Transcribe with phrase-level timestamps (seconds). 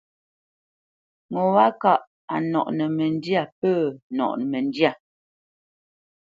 [1.31, 2.01] Ŋo wâ kâʼ
[2.33, 3.73] a nɔʼnə́ məndyâ pə̂
[4.15, 4.91] nɔʼnə məndyâ.